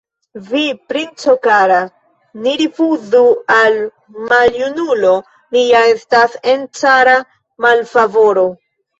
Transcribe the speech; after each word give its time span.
Vi, 0.51 0.59
princo 0.91 1.33
kara, 1.41 1.75
ne 2.45 2.53
rifuzu 2.61 3.19
al 3.55 3.77
maljunulo, 4.31 5.11
mi 5.57 5.61
ja 5.65 5.81
estas 5.97 6.33
en 6.55 6.63
cara 6.79 7.15
malfavoro! 7.67 8.47